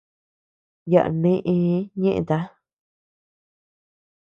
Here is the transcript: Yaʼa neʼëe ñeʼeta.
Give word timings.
Yaʼa 0.91 1.09
neʼëe 1.21 1.75
ñeʼeta. 2.01 2.37